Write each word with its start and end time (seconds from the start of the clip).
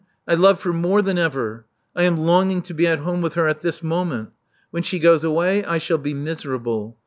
I 0.27 0.33
love 0.33 0.63
her 0.63 0.73
more 0.73 1.03
than 1.03 1.19
ever. 1.19 1.67
I 1.95 2.01
am 2.05 2.17
longing 2.17 2.63
to 2.63 2.73
be 2.73 2.87
at 2.87 3.01
home 3.01 3.21
with 3.21 3.35
her* 3.35 3.47
at 3.47 3.61
this 3.61 3.83
moment. 3.83 4.31
When 4.71 4.81
she 4.81 4.97
goes 4.97 5.23
away, 5.23 5.63
I 5.63 5.77
shall 5.77 5.99
be 5.99 6.15
miserable. 6.15 6.97